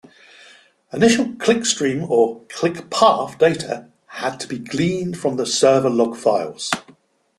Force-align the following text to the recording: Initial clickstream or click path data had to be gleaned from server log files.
Initial 0.91 1.25
clickstream 1.33 2.09
or 2.09 2.41
click 2.49 2.89
path 2.89 3.37
data 3.37 3.91
had 4.07 4.39
to 4.39 4.47
be 4.47 4.57
gleaned 4.57 5.19
from 5.19 5.37
server 5.45 5.91
log 5.91 6.15
files. 6.17 6.71